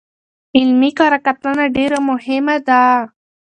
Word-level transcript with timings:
علمي 0.57 0.91
کره 0.99 1.19
کتنه 1.25 1.65
ډېره 1.75 1.99
مهمه 2.09 2.55
ده. 2.67 2.83